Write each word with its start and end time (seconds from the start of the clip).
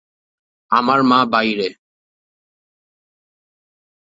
আমার 0.71 0.99
মা 1.03 1.19
বাইরে। 1.33 1.67